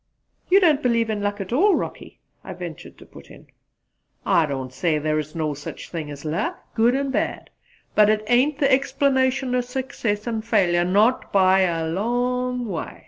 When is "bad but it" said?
7.11-8.23